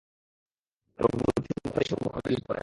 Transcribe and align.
এবং 0.99 1.11
বুদ্ধিমত্তা 1.19 1.69
দিয়ে 1.71 1.87
শক্তির 1.89 2.05
মোকাবিলা 2.05 2.39
করে। 2.47 2.59